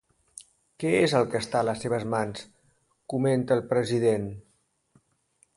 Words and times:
Què 0.83 0.93
és 1.01 1.13
el 1.19 1.27
que 1.33 1.41
està 1.43 1.59
a 1.59 1.67
les 1.69 1.83
seves 1.85 2.07
mans, 2.15 2.43
comenta 3.15 3.59
el 3.61 3.65
president? 3.75 4.29